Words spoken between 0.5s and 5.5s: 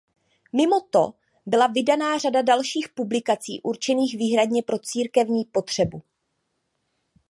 Mimo to byla vydána řada dalších publikací určených výhradně pro církevní